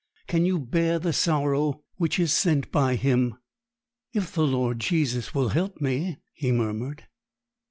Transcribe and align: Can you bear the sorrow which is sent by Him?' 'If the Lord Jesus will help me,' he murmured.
Can 0.25 0.45
you 0.47 0.57
bear 0.57 0.97
the 0.97 1.13
sorrow 1.13 1.83
which 1.97 2.17
is 2.17 2.33
sent 2.33 2.71
by 2.71 2.95
Him?' 2.95 3.35
'If 4.13 4.33
the 4.33 4.47
Lord 4.47 4.79
Jesus 4.79 5.35
will 5.35 5.49
help 5.49 5.79
me,' 5.79 6.17
he 6.33 6.51
murmured. 6.51 7.03